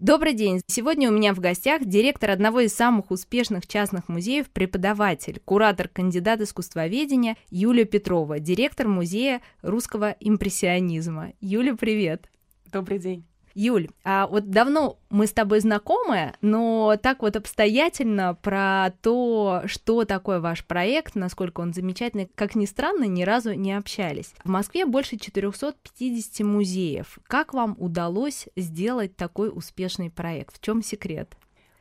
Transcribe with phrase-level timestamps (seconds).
[0.00, 0.62] Добрый день!
[0.66, 6.40] Сегодня у меня в гостях директор одного из самых успешных частных музеев, преподаватель, куратор, кандидат
[6.40, 11.34] искусствоведения Юлия Петрова, директор музея русского импрессионизма.
[11.42, 12.30] Юля, привет!
[12.72, 13.29] Добрый день!
[13.54, 20.04] Юль, а вот давно мы с тобой знакомы, но так вот обстоятельно про то, что
[20.04, 24.34] такое ваш проект, насколько он замечательный, как ни странно, ни разу не общались.
[24.44, 27.18] В Москве больше 450 музеев.
[27.26, 30.56] Как вам удалось сделать такой успешный проект?
[30.56, 31.36] В чем секрет?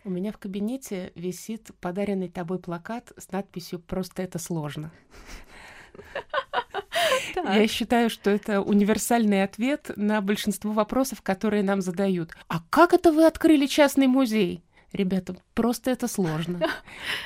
[0.06, 4.92] У меня в кабинете висит подаренный тобой плакат с надписью «Просто это сложно».
[7.36, 12.32] Я считаю, что это универсальный ответ на большинство вопросов, которые нам задают.
[12.48, 14.64] А как это вы открыли частный музей?
[14.92, 16.60] Ребята, просто это сложно.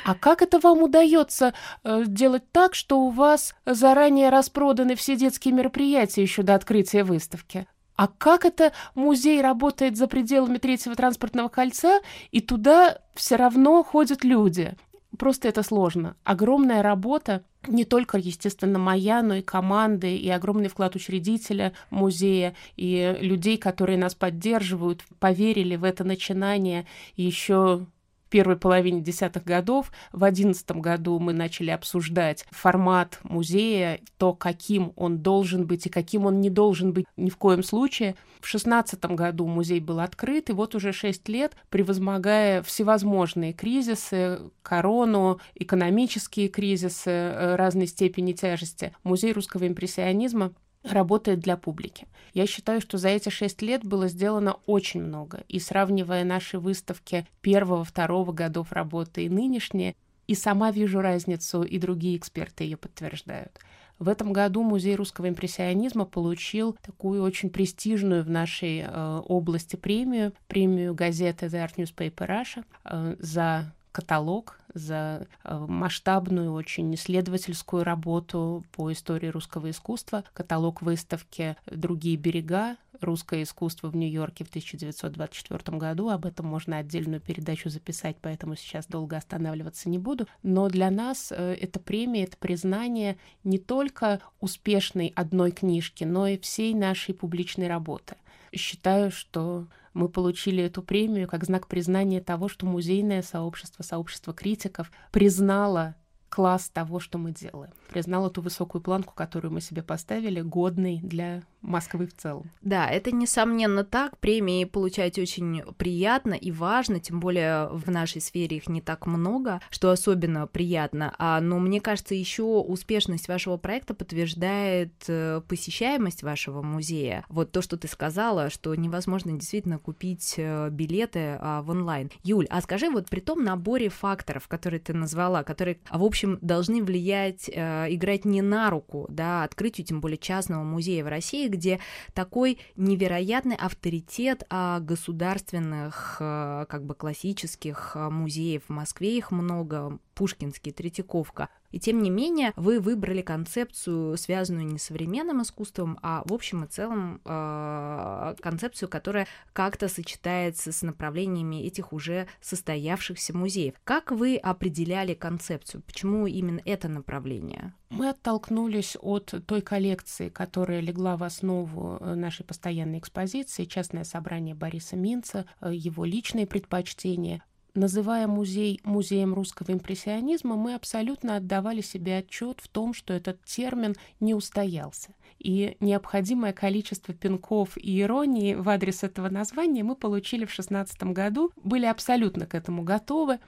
[0.04, 1.54] А как это вам удается
[1.84, 7.66] э, делать так, что у вас заранее распроданы все детские мероприятия еще до открытия выставки?
[7.96, 12.02] А как это музей работает за пределами третьего транспортного кольца,
[12.32, 14.76] и туда все равно ходят люди?
[15.18, 16.16] Просто это сложно.
[16.24, 23.16] Огромная работа, не только, естественно, моя, но и команды, и огромный вклад учредителя музея, и
[23.20, 27.86] людей, которые нас поддерживают, поверили в это начинание еще
[28.34, 29.92] первой половине десятых годов.
[30.12, 36.26] В одиннадцатом году мы начали обсуждать формат музея, то, каким он должен быть и каким
[36.26, 38.16] он не должен быть ни в коем случае.
[38.42, 45.40] В шестнадцатом году музей был открыт, и вот уже шесть лет, превозмогая всевозможные кризисы, корону,
[45.54, 52.08] экономические кризисы э, разной степени тяжести, музей русского импрессионизма работает для публики.
[52.34, 55.44] Я считаю, что за эти шесть лет было сделано очень много.
[55.48, 59.96] И сравнивая наши выставки первого, второго годов работы и нынешние,
[60.28, 63.60] и сама вижу разницу, и другие эксперты ее подтверждают.
[64.00, 70.34] В этом году Музей русского импрессионизма получил такую очень престижную в нашей э, области премию,
[70.48, 78.66] премию газеты The Art Newspaper Russia э, за каталог, за э, масштабную, очень исследовательскую работу
[78.72, 82.76] по истории русского искусства, каталог выставки «Другие берега.
[83.00, 86.10] Русское искусство в Нью-Йорке» в 1924 году.
[86.10, 90.28] Об этом можно отдельную передачу записать, поэтому сейчас долго останавливаться не буду.
[90.42, 96.40] Но для нас э, эта премия, это признание не только успешной одной книжки, но и
[96.40, 98.16] всей нашей публичной работы.
[98.56, 104.92] Считаю, что мы получили эту премию как знак признания того, что музейное сообщество, сообщество критиков
[105.12, 105.96] признало
[106.34, 107.72] класс того, что мы делаем.
[107.92, 112.50] Признал эту высокую планку, которую мы себе поставили, годной для Москвы в целом.
[112.62, 114.18] Да, это несомненно так.
[114.18, 119.62] Премии получать очень приятно и важно, тем более в нашей сфере их не так много,
[119.70, 121.16] что особенно приятно.
[121.18, 127.26] А, но мне кажется, еще успешность вашего проекта подтверждает э, посещаемость вашего музея.
[127.30, 132.12] Вот то, что ты сказала, что невозможно действительно купить э, билеты а, в онлайн.
[132.24, 136.84] Юль, а скажи вот при том наборе факторов, которые ты назвала, которые, в общем, должны
[136.84, 141.80] влиять, э, играть не на руку, да, открытию, тем более частного музея в России, где
[142.14, 150.00] такой невероятный авторитет а, государственных, а, как бы классических а, музеев в Москве, их много,
[150.14, 151.50] Пушкинский, Третьяковка.
[151.72, 156.64] И тем не менее, вы выбрали концепцию, связанную не с современным искусством, а в общем
[156.64, 163.74] и целом э, концепцию, которая как-то сочетается с направлениями этих уже состоявшихся музеев.
[163.84, 165.82] Как вы определяли концепцию?
[165.82, 167.74] Почему именно это направление?
[167.90, 174.54] Мы оттолкнулись от той коллекции, которая легла в основу э, нашей постоянной экспозиции, частное собрание
[174.54, 177.44] Бориса Минца, э, его личные предпочтения
[177.76, 183.96] называя музей музеем русского импрессионизма, мы абсолютно отдавали себе отчет в том, что этот термин
[184.20, 185.14] не устоялся.
[185.40, 191.52] И необходимое количество пинков и иронии в адрес этого названия мы получили в 2016 году,
[191.64, 193.40] были абсолютно к этому готовы,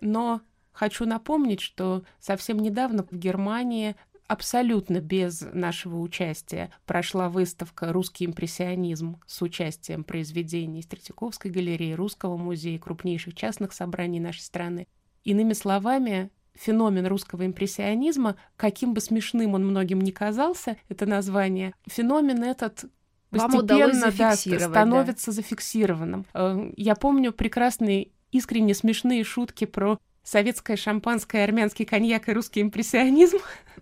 [0.00, 0.40] но
[0.74, 3.94] Хочу напомнить, что совсем недавно в Германии
[4.26, 12.36] абсолютно без нашего участия прошла выставка «Русский импрессионизм» с участием произведений из Третьяковской галереи, Русского
[12.36, 14.86] музея, крупнейших частных собраний нашей страны.
[15.24, 22.42] Иными словами, феномен русского импрессионизма, каким бы смешным он многим не казался, это название, феномен
[22.42, 22.84] этот
[23.30, 25.32] постепенно да, становится да.
[25.32, 26.26] зафиксированным.
[26.34, 33.38] Э, я помню прекрасные, искренне смешные шутки про советское шампанское, армянский коньяк и русский импрессионизм.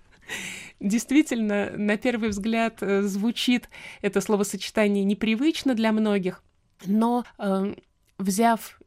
[0.80, 3.68] Действительно, на первый взгляд э, звучит
[4.00, 6.42] это словосочетание непривычно для многих,
[6.84, 7.74] но э,
[8.18, 8.80] взяв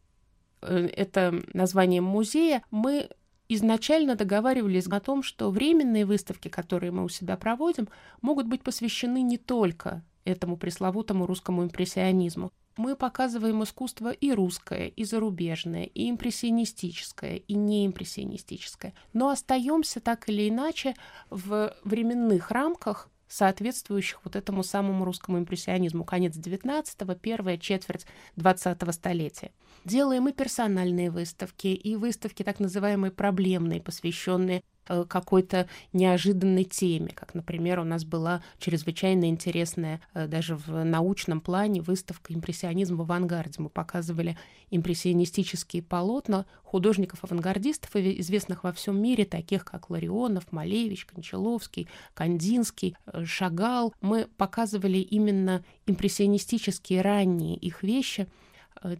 [0.62, 3.10] э, это название музея, мы
[3.48, 7.88] изначально договаривались о том, что временные выставки, которые мы у себя проводим,
[8.22, 12.52] могут быть посвящены не только этому пресловутому русскому импрессионизму.
[12.78, 18.94] Мы показываем искусство и русское, и зарубежное, и импрессионистическое, и неимпрессионистическое.
[19.14, 20.96] Но остаемся так или иначе
[21.30, 28.06] в временных рамках, соответствующих вот этому самому русскому импрессионизму конец XIX, первая четверть
[28.38, 29.52] XX столетия.
[29.84, 37.80] Делаем и персональные выставки, и выставки так называемые проблемные, посвященные какой-то неожиданной теме, как, например,
[37.80, 43.62] у нас была чрезвычайно интересная э, даже в научном плане выставка «Импрессионизм в авангарде».
[43.62, 44.38] Мы показывали
[44.70, 53.94] импрессионистические полотна художников-авангардистов, известных во всем мире, таких как Ларионов, Малевич, Кончаловский, Кандинский, э, Шагал.
[54.02, 58.28] Мы показывали именно импрессионистические ранние их вещи,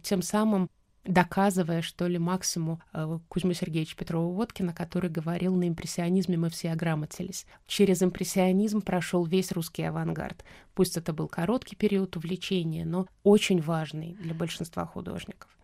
[0.02, 0.68] тем самым
[1.06, 7.46] доказывая, что ли, максимум э, Кузьму Сергеевича Петрова-Водкина, который говорил, на импрессионизме мы все ограмотились.
[7.66, 10.44] Через импрессионизм прошел весь русский авангард.
[10.74, 15.55] Пусть это был короткий период увлечения, но очень важный для большинства художников.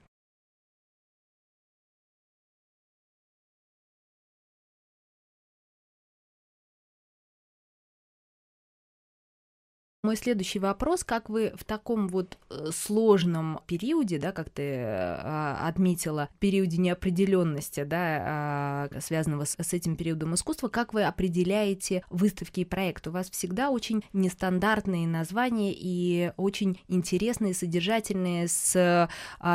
[10.04, 15.54] Мой следующий вопрос, как вы в таком вот э, сложном периоде, да, как ты э,
[15.60, 22.58] отметила, периоде неопределенности, да, э, связанного с, с этим периодом искусства, как вы определяете выставки
[22.58, 23.10] и проекты?
[23.10, 29.08] У вас всегда очень нестандартные названия и очень интересные, содержательные, с э,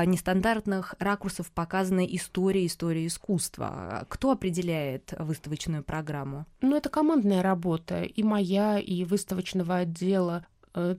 [0.05, 4.05] нестандартных ракурсов показанная история, история искусства.
[4.07, 6.45] Кто определяет выставочную программу?
[6.61, 10.36] Ну, это командная работа, и моя, и выставочного отдела,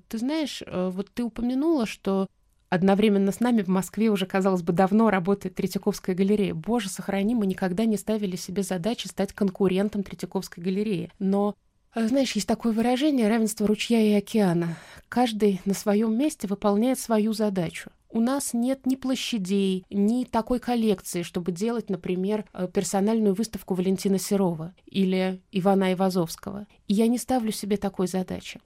[0.09, 2.29] ты знаешь, э, вот ты упомянула, что
[2.69, 6.55] одновременно с нами в Москве уже, казалось бы, давно работает Третьяковская галерея.
[6.55, 11.11] Боже, сохрани, мы никогда не ставили себе задачи стать конкурентом Третьяковской галереи.
[11.19, 11.55] Но
[11.95, 14.77] э, знаешь, есть такое выражение равенство ручья и океана.
[15.09, 17.91] Каждый на своем месте выполняет свою задачу.
[18.11, 24.75] У нас нет ни площадей, ни такой коллекции, чтобы делать, например, персональную выставку Валентина Серова
[24.87, 26.67] или Ивана Ивазовского.
[26.87, 28.61] И я не ставлю себе такой задачи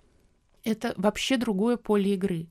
[0.64, 2.48] это вообще другое поле игры.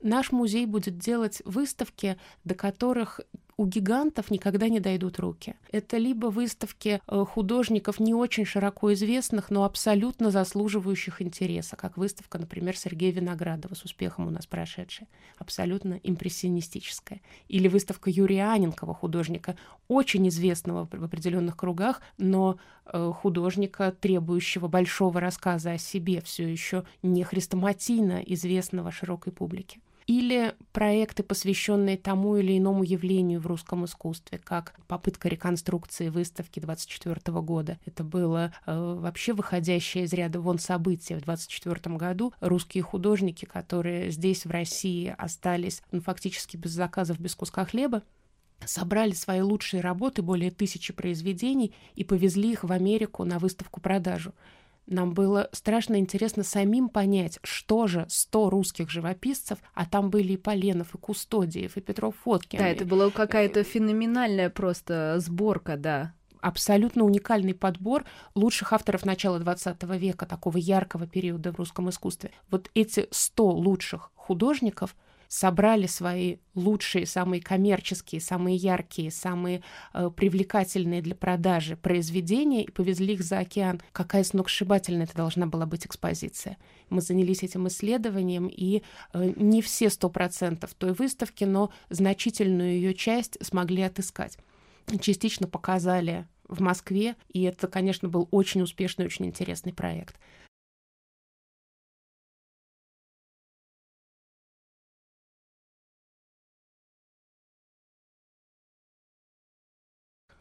[0.00, 3.20] Наш музей будет делать выставки, до которых
[3.58, 5.56] у гигантов никогда не дойдут руки.
[5.72, 12.38] Это либо выставки э, художников не очень широко известных, но абсолютно заслуживающих интереса, как выставка,
[12.38, 15.08] например, Сергея Виноградова с успехом у нас прошедшая,
[15.38, 17.20] абсолютно импрессионистическая.
[17.48, 19.56] Или выставка Юрия Аненкова, художника,
[19.88, 26.84] очень известного в определенных кругах, но э, художника, требующего большого рассказа о себе, все еще
[27.02, 34.38] не хрестоматийно известного широкой публике или проекты, посвященные тому или иному явлению в русском искусстве,
[34.38, 37.78] как попытка реконструкции выставки 24 года.
[37.84, 41.18] Это было э, вообще выходящее из ряда вон событие.
[41.18, 47.34] В 24 году русские художники, которые здесь, в России, остались ну, фактически без заказов, без
[47.34, 48.02] куска хлеба,
[48.64, 54.32] собрали свои лучшие работы, более тысячи произведений, и повезли их в Америку на выставку-продажу.
[54.88, 60.36] Нам было страшно интересно самим понять, что же 100 русских живописцев, а там были и
[60.38, 62.58] Поленов, и Кустодиев, и Петров Фоткин.
[62.58, 68.04] Да, это была какая-то феноменальная просто сборка, да абсолютно уникальный подбор
[68.36, 72.30] лучших авторов начала XX века, такого яркого периода в русском искусстве.
[72.48, 74.94] Вот эти 100 лучших художников—
[75.28, 83.14] собрали свои лучшие, самые коммерческие, самые яркие, самые э, привлекательные для продажи произведения и повезли
[83.14, 83.80] их за океан.
[83.92, 86.56] Какая сногсшибательная это должна была быть экспозиция.
[86.88, 88.82] Мы занялись этим исследованием, и
[89.12, 94.38] э, не все сто процентов той выставки, но значительную ее часть смогли отыскать.
[95.00, 100.16] Частично показали в Москве, и это, конечно, был очень успешный, очень интересный проект.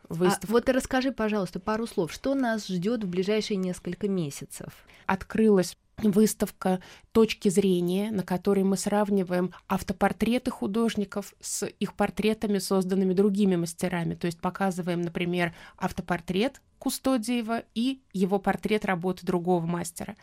[0.09, 0.47] Выставка.
[0.47, 4.73] А вот расскажи, пожалуйста, пару слов, что нас ждет в ближайшие несколько месяцев?
[5.05, 6.79] Открылась выставка
[7.11, 14.13] точки зрения, на которой мы сравниваем автопортреты художников с их портретами, созданными другими мастерами.
[14.13, 20.15] То есть показываем, например, автопортрет Кустодиева и его портрет работы другого мастера.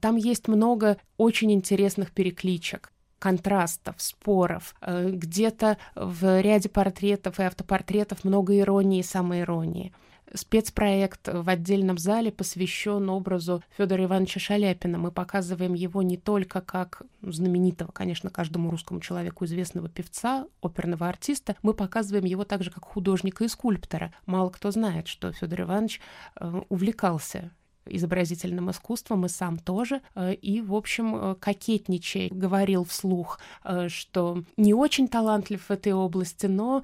[0.00, 4.74] Там есть много очень интересных перекличек контрастов, споров.
[4.80, 9.92] Э, где-то в ряде портретов и автопортретов много иронии и самоиронии.
[10.32, 14.96] Спецпроект в отдельном зале посвящен образу Федора Ивановича Шаляпина.
[14.96, 21.56] Мы показываем его не только как знаменитого, конечно, каждому русскому человеку известного певца, оперного артиста,
[21.62, 24.12] мы показываем его также как художника и скульптора.
[24.26, 26.00] Мало кто знает, что Федор Иванович
[26.36, 27.50] э, увлекался
[27.86, 30.00] изобразительным искусством, и сам тоже.
[30.14, 35.92] Э, и, в общем, э, кокетничая, говорил вслух, э, что не очень талантлив в этой
[35.92, 36.82] области, но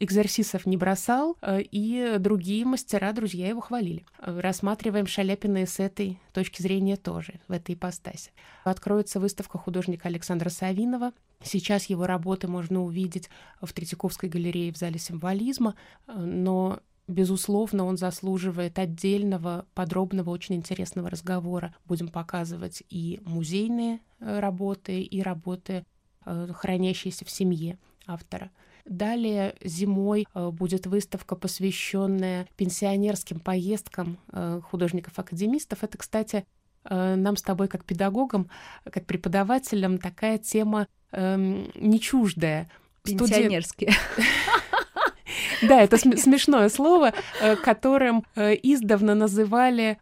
[0.00, 4.04] экзерсисов не бросал, и другие мастера, друзья его хвалили.
[4.18, 8.32] Рассматриваем Шаляпина с этой точки зрения тоже, в этой ипостаси.
[8.64, 11.12] Откроется выставка художника Александра Савинова.
[11.42, 13.30] Сейчас его работы можно увидеть
[13.60, 15.74] в Третьяковской галерее в зале символизма,
[16.06, 21.74] но Безусловно, он заслуживает отдельного, подробного, очень интересного разговора.
[21.84, 25.84] Будем показывать и музейные э, работы, и работы,
[26.24, 28.50] э, хранящиеся в семье автора.
[28.84, 34.18] Далее зимой э, будет выставка, посвященная пенсионерским поездкам
[34.70, 35.84] художников-академистов.
[35.84, 36.44] Это, кстати,
[36.88, 38.48] нам с тобой как педагогам,
[38.84, 42.70] как преподавателям такая тема эм, не чуждая.
[43.02, 43.92] Пенсионерские.
[45.62, 49.98] Да, это смешное слово, э, которым э, издавна называли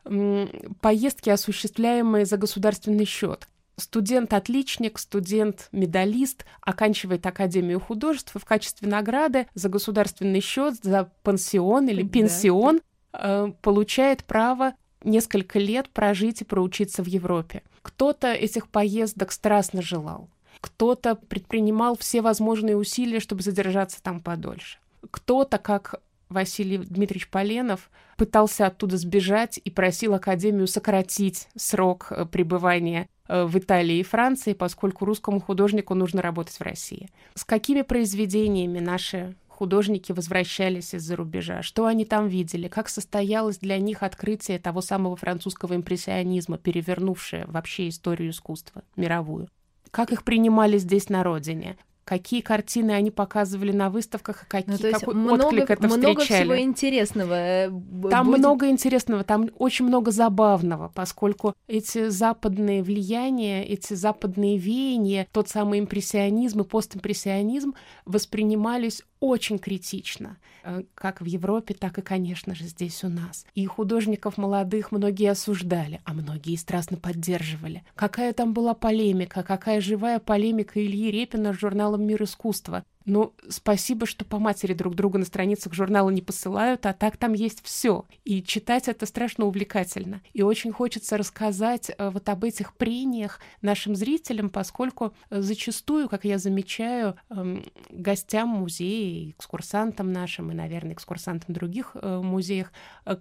[0.81, 3.49] поездки, осуществляемые за государственный счет.
[3.77, 12.05] Студент-отличник, студент-медалист оканчивает Академию художеств и в качестве награды за государственный счет, за пансион или
[12.05, 12.81] пенсион
[13.13, 17.63] э, получает право несколько лет прожить и проучиться в Европе.
[17.83, 20.29] Кто-то этих поездок страстно желал,
[20.61, 24.79] кто-то предпринимал все возможные усилия, чтобы задержаться там подольше
[25.11, 33.09] кто-то, как Василий Дмитриевич Поленов, пытался оттуда сбежать и просил Академию сократить срок э, пребывания
[33.29, 37.09] э, в Италии и Франции, поскольку русскому художнику нужно работать в России.
[37.35, 43.79] С какими произведениями наши художники возвращались из-за рубежа, что они там видели, как состоялось для
[43.79, 49.49] них открытие того самого французского импрессионизма, перевернувшее вообще историю искусства мировую.
[49.91, 54.99] Как их принимали здесь на родине, какие картины они показывали на выставках, и какие, ну,
[54.99, 56.43] какой много, отклик это много встречали.
[56.43, 57.35] всего интересного.
[57.35, 57.71] Э,
[58.11, 58.39] там будет...
[58.39, 65.81] много интересного, там очень много забавного, поскольку эти западные влияния, эти западные веяния, тот самый
[65.81, 73.03] импрессионизм и постимпрессионизм воспринимались очень критично, э, как в Европе, так и, конечно же, здесь
[73.05, 73.47] у нас.
[73.55, 77.85] И художников молодых многие осуждали, а многие страстно поддерживали.
[77.95, 82.85] Какая там была полемика, какая живая полемика Ильи Репина с журналом «Мир искусства».
[83.07, 87.35] Ну, спасибо, что по матери друг друга на страницах журнала не посылают, а так там
[87.35, 88.07] есть все.
[88.25, 90.23] И читать это страшно увлекательно.
[90.33, 96.25] И очень хочется рассказать э, вот об этих прениях нашим зрителям, поскольку э, зачастую, как
[96.25, 102.73] я замечаю, эм, гостям музея, экскурсантам нашим и, наверное, экскурсантам других э, музеях,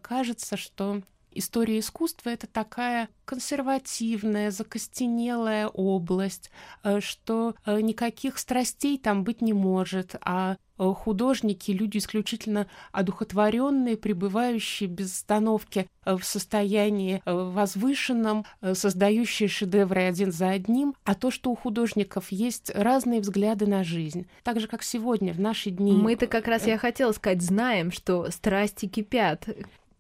[0.02, 1.02] кажется, что
[1.36, 6.52] история искусства— это такая консервативная, закостенелая область,
[6.84, 13.98] э, что э, никаких страстей там быть не может, а э, художники, люди исключительно одухотворенные,
[13.98, 21.56] пребывающие без остановки в состоянии возвышенном, создающие шедевры один за одним, а то, что у
[21.56, 25.94] художников есть разные взгляды на жизнь, так же, как сегодня, в наши дни.
[25.94, 29.48] Мы-то как раз, я хотела сказать, знаем, что страсти кипят,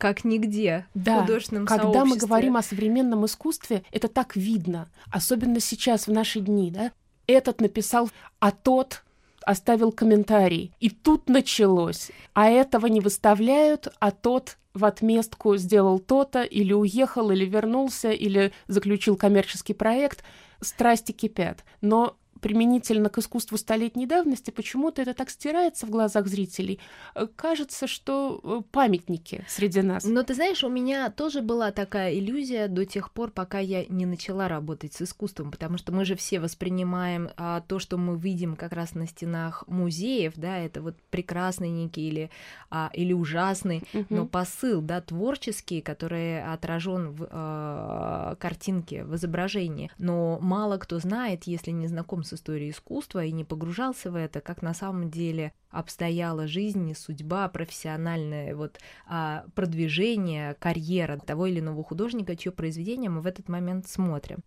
[0.03, 2.09] как нигде да, в художественном когда сообществе.
[2.09, 6.91] мы говорим о современном искусстве, это так видно, особенно сейчас, в наши дни, да?
[7.25, 9.01] Этот написал, а тот
[9.45, 10.73] оставил комментарий.
[10.81, 12.11] И тут началось.
[12.33, 18.51] А этого не выставляют, а тот в отместку сделал то-то, или уехал, или вернулся, или
[18.67, 20.21] заключил коммерческий проект.
[20.59, 21.63] Страсти кипят.
[21.79, 26.79] Но применительно к искусству столетней давности, почему-то это так стирается в глазах зрителей.
[27.15, 30.03] Э, кажется, что э, памятники среди нас.
[30.03, 34.05] Но ты знаешь, у меня тоже была такая иллюзия до тех пор, пока я не
[34.05, 38.57] начала работать с искусством, потому что мы же все воспринимаем а, то, что мы видим
[38.57, 42.29] как раз на стенах музеев, да, это вот прекрасный некий или,
[42.69, 44.05] а, или ужасный, угу.
[44.09, 49.89] но посыл, да, творческий, который отражен в а, картинке, в изображении.
[49.97, 54.41] Но мало кто знает, если не знаком с истории искусства и не погружался в это,
[54.41, 61.83] как на самом деле обстояла жизнь, судьба, профессиональное вот а, продвижение, карьера того или иного
[61.83, 64.43] художника, чье произведение мы в этот момент смотрим.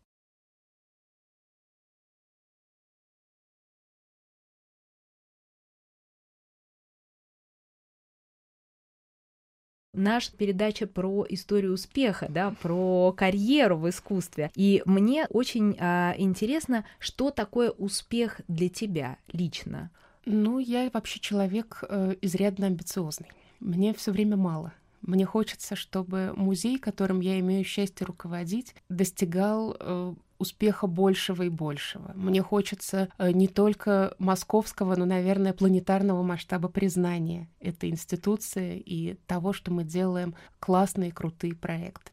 [9.96, 14.50] Наша передача про историю успеха, да, про карьеру в искусстве.
[14.54, 19.90] И мне очень а, интересно, что такое успех для тебя лично.
[20.24, 23.28] Ну, я вообще человек э, изрядно амбициозный.
[23.60, 24.72] Мне все время мало.
[25.02, 32.12] Мне хочется, чтобы музей, которым я имею счастье руководить, достигал э, успеха большего и большего.
[32.14, 39.52] Мне хочется э, не только московского, но, наверное, планетарного масштаба признания этой институции и того,
[39.52, 42.12] что мы делаем классные, крутые проекты.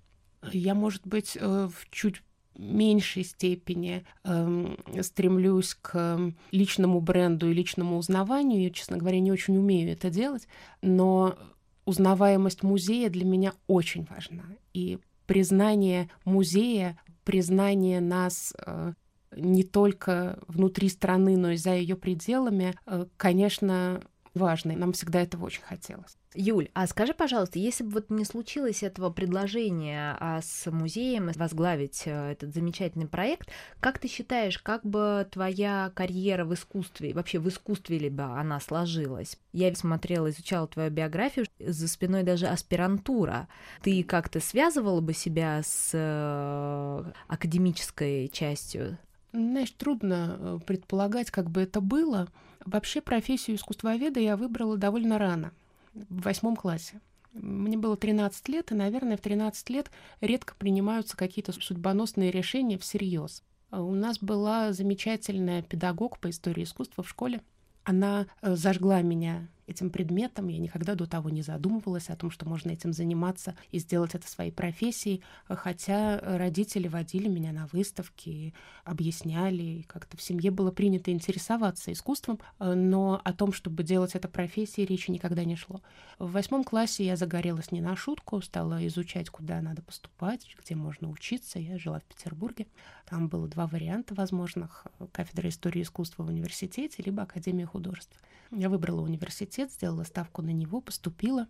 [0.51, 2.21] Я, может быть, э, в чуть
[2.55, 6.19] меньшей степени э, стремлюсь к
[6.51, 8.61] личному бренду и личному узнаванию.
[8.61, 10.47] Я, честно говоря, не очень умею это делать,
[10.81, 11.37] но
[11.85, 14.43] узнаваемость музея для меня очень важна.
[14.73, 18.93] И признание музея, признание нас э,
[19.35, 24.01] не только внутри страны, но и за ее пределами, э, конечно,
[24.33, 24.71] важно.
[24.73, 26.17] И нам всегда этого очень хотелось.
[26.35, 32.03] Юль, а скажи, пожалуйста, если бы вот не случилось этого предложения а с музеем возглавить
[32.05, 33.49] э, этот замечательный проект,
[33.79, 38.59] как ты считаешь, как бы твоя карьера в искусстве, вообще в искусстве ли бы она
[38.59, 39.37] сложилась?
[39.51, 43.47] Я смотрела, изучала твою биографию, за спиной даже аспирантура.
[43.81, 48.97] Ты как-то связывала бы себя с э, академической частью?
[49.33, 52.27] Знаешь, трудно э, предполагать, как бы это было.
[52.65, 55.51] Вообще профессию искусствоведа я выбрала довольно рано—
[55.93, 56.99] в восьмом классе.
[57.33, 59.89] Мне было 13 лет, и, наверное, в 13 лет
[60.21, 63.43] редко принимаются какие-то судьбоносные решения всерьез.
[63.71, 67.41] А у нас была замечательная педагог по истории искусства в школе.
[67.83, 70.47] Она э, зажгла меня этим предметом.
[70.47, 74.27] Я никогда до того не задумывалась о том, что можно этим заниматься и сделать это
[74.27, 78.53] своей профессией, хотя родители водили меня на выставки,
[78.83, 84.27] объясняли, и как-то в семье было принято интересоваться искусством, но о том, чтобы делать это
[84.27, 85.81] профессией, речи никогда не шло.
[86.19, 91.09] В восьмом классе я загорелась не на шутку, стала изучать, куда надо поступать, где можно
[91.09, 91.59] учиться.
[91.59, 92.67] Я жила в Петербурге.
[93.05, 98.17] Там было два варианта возможных— кафедра истории искусства в университете, либо Академия художеств.
[98.51, 101.47] Я выбрала университет, сделала ставку на него, поступила.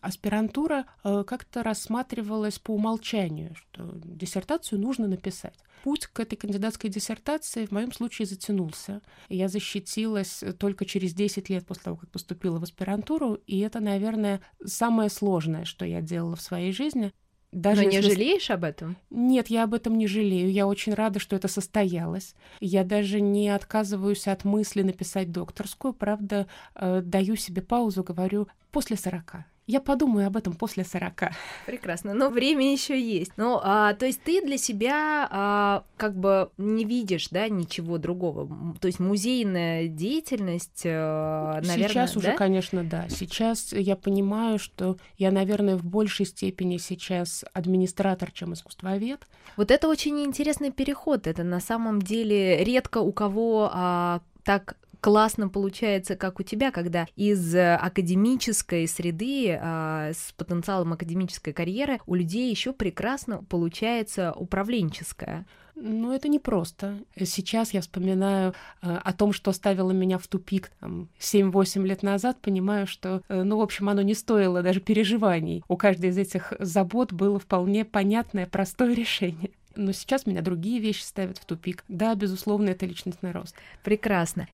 [0.00, 5.58] Аспирантура э, как-то рассматривалась по умолчанию, что диссертацию нужно написать.
[5.82, 9.00] Путь к этой кандидатской диссертации в моем случае затянулся.
[9.28, 14.40] Я защитилась только через 10 лет после того, как поступила в аспирантуру, и это, наверное,
[14.64, 17.12] самое сложное, что я делала в своей жизни.
[17.54, 18.10] Даже Но не если...
[18.10, 18.96] жалеешь об этом?
[19.10, 20.50] Нет, я об этом не жалею.
[20.50, 22.34] Я очень рада, что это состоялось.
[22.60, 25.94] Я даже не отказываюсь от мысли написать докторскую.
[25.94, 29.46] Правда, э, даю себе паузу, говорю, после сорока.
[29.66, 31.30] Я подумаю об этом после 40.
[31.66, 33.32] Прекрасно, но время еще есть.
[33.36, 38.76] Ну, а, то есть ты для себя а, как бы не видишь, да, ничего другого.
[38.80, 42.18] То есть музейная деятельность, а, наверное, Сейчас да?
[42.18, 43.08] уже, конечно, да.
[43.08, 49.26] Сейчас я понимаю, что я, наверное, в большей степени сейчас администратор, чем искусствовед.
[49.56, 51.26] Вот это очень интересный переход.
[51.26, 57.06] Это на самом деле редко у кого а, так классно получается, как у тебя, когда
[57.14, 65.44] из э, академической среды а, с потенциалом академической карьеры у людей еще прекрасно получается управленческая.
[65.74, 67.00] Ну, это не просто.
[67.22, 72.40] Сейчас я вспоминаю э, о том, что ставило меня в тупик там, 7-8 лет назад,
[72.40, 75.62] понимаю, что, э, ну, в общем, оно не стоило даже переживаний.
[75.68, 79.50] У каждой из этих забот было вполне понятное, простое решение.
[79.76, 81.84] Но сейчас меня другие вещи ставят в тупик.
[81.88, 83.54] Да, безусловно, это личностный рост.
[83.82, 84.48] Прекрасно.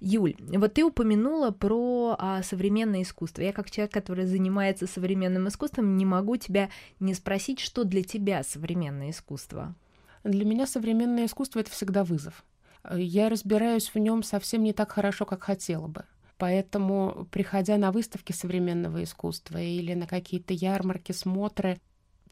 [0.00, 3.42] Юль, вот ты упомянула про а, современное искусство.
[3.42, 8.42] Я как человек, который занимается современным искусством, не могу тебя не спросить, что для тебя
[8.42, 9.74] современное искусство.
[10.24, 12.44] Для меня современное искусство это всегда вызов.
[12.90, 16.04] Я разбираюсь в нем совсем не так хорошо, как хотела бы.
[16.38, 21.78] Поэтому, приходя на выставки современного искусства или на какие-то ярмарки, смотры,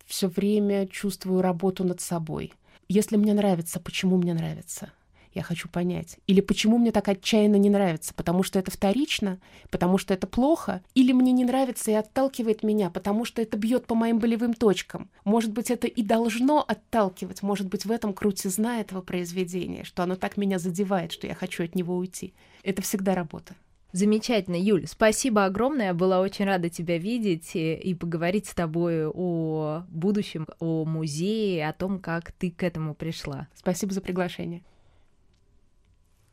[0.07, 2.55] все время чувствую работу над собой.
[2.89, 4.91] Если мне нравится, почему мне нравится?
[5.35, 6.19] Я хочу понять.
[6.27, 8.15] Или почему мне так отчаянно не нравится?
[8.15, 9.39] Потому что это вторично?
[9.71, 10.83] Потому что это плохо?
[10.95, 15.11] Или мне не нравится и отталкивает меня, потому что это бьет по моим болевым точкам?
[15.25, 17.43] Может быть, это и должно отталкивать?
[17.43, 21.65] Может быть, в этом крутизна этого произведения, что оно так меня задевает, что я хочу
[21.65, 22.35] от него уйти?
[22.63, 23.55] Это всегда работа.
[23.93, 25.87] Замечательно, Юль, спасибо огромное.
[25.87, 31.67] Я была очень рада тебя видеть и, и поговорить с тобой о будущем, о музее,
[31.67, 33.49] о том, как ты к этому пришла.
[33.55, 34.63] Спасибо за приглашение.